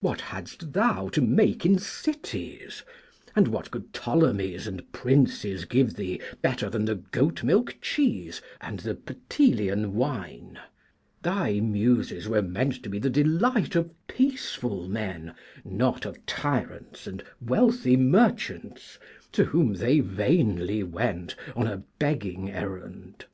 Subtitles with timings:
[0.00, 2.82] What hadst thou to make in cities,
[3.36, 8.78] and what could Ptolemies and Princes give thee better than the goat milk cheese and
[8.80, 10.58] the Ptelean wine?
[11.20, 17.22] Thy Muses were meant to be the delight of peaceful men, not of tyrants and
[17.38, 18.98] wealthy merchants,
[19.32, 23.26] to whom they vainly went on a begging errand.